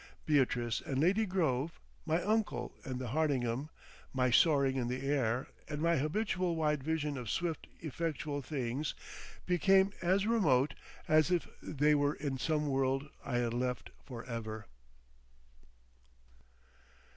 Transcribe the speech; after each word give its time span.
Beatrice 0.25 0.81
and 0.83 0.99
Lady 0.99 1.27
Grove, 1.27 1.79
my 2.07 2.23
uncle 2.23 2.73
and 2.83 2.97
the 2.97 3.09
Hardingham, 3.09 3.69
my 4.13 4.31
soaring 4.31 4.77
in 4.77 4.87
the 4.87 5.03
air 5.05 5.49
and 5.69 5.79
my 5.79 5.97
habitual 5.97 6.55
wide 6.55 6.83
vision 6.83 7.19
of 7.19 7.29
swift 7.29 7.67
effectual 7.81 8.41
things, 8.41 8.95
became 9.45 9.91
as 10.01 10.25
remote 10.25 10.73
as 11.07 11.29
if 11.29 11.47
they 11.61 11.93
were 11.93 12.15
in 12.15 12.39
some 12.39 12.65
world 12.65 13.09
I 13.23 13.37
had 13.37 13.53
left 13.53 13.91
for 14.03 14.25
ever.... 14.25 14.65